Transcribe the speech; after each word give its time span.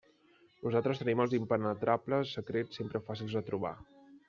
Nosaltres 0.61 1.01
tenim 1.01 1.21
els 1.25 1.35
impenetrables 1.39 2.33
secrets 2.39 2.81
sempre 2.83 3.05
fàcils 3.11 3.39
de 3.39 3.47
trobar. 3.53 3.77